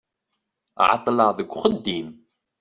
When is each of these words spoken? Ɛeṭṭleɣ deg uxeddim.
Ɛeṭṭleɣ 0.89 1.29
deg 1.37 1.49
uxeddim. 1.55 2.07